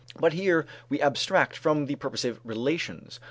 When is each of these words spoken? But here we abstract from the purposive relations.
But 0.19 0.33
here 0.33 0.65
we 0.89 0.99
abstract 0.99 1.55
from 1.55 1.85
the 1.85 1.93
purposive 1.93 2.39
relations. 2.43 3.19